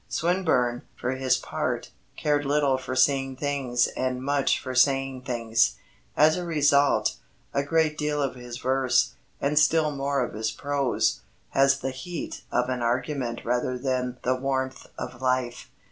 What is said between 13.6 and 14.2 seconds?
than